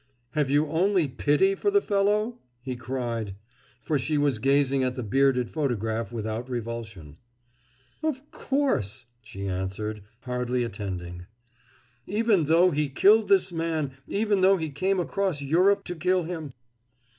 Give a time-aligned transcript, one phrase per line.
[0.31, 3.35] "Have you only pity for the fellow?" he cried;
[3.83, 7.17] for she was gazing at the bearded photograph without revulsion.
[8.01, 11.27] "Of course," she answered, hardly attending.
[12.07, 16.53] "Even though he killed this man even though he came across Europe to kill him?"